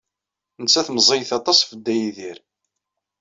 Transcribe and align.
Nettat 0.61 0.87
meẓẓiyet 0.91 1.31
aṭas 1.37 1.59
ɣef 1.63 1.71
Dda 1.75 1.95
Yidir. 1.97 2.37